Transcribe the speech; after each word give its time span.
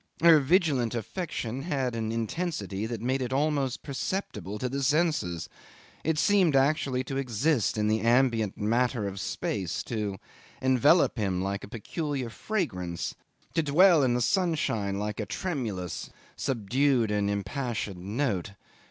Her 0.23 0.39
vigilant 0.39 0.95
affection 0.95 1.61
had 1.61 1.93
an 1.95 2.11
intensity 2.11 2.87
that 2.87 3.03
made 3.03 3.21
it 3.21 3.31
almost 3.31 3.83
perceptible 3.83 4.57
to 4.57 4.67
the 4.67 4.81
senses; 4.81 5.47
it 6.03 6.17
seemed 6.17 6.55
actually 6.55 7.03
to 7.03 7.17
exist 7.17 7.77
in 7.77 7.87
the 7.87 7.99
ambient 8.01 8.57
matter 8.57 9.07
of 9.07 9.19
space, 9.19 9.83
to 9.83 10.17
envelop 10.59 11.19
him 11.19 11.39
like 11.43 11.63
a 11.63 11.67
peculiar 11.67 12.31
fragrance, 12.31 13.13
to 13.53 13.61
dwell 13.61 14.01
in 14.01 14.15
the 14.15 14.21
sunshine 14.21 14.97
like 14.97 15.19
a 15.19 15.27
tremulous, 15.27 16.09
subdued, 16.35 17.11
and 17.11 17.29
impassioned 17.29 18.17
note. 18.17 18.53